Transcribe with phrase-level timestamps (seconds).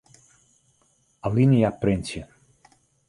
[1.29, 2.27] Alinea printsje.